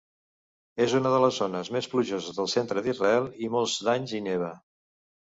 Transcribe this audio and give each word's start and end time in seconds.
És 0.83 0.93
una 0.99 1.09
de 1.15 1.17
les 1.23 1.35
zones 1.41 1.67
més 1.75 1.89
plujoses 1.91 2.37
del 2.39 2.49
centre 2.53 2.83
d'Israel, 2.87 3.27
i 3.49 3.51
molts 3.57 3.75
d'anys 3.89 4.15
hi 4.17 4.23
neva. 4.29 4.49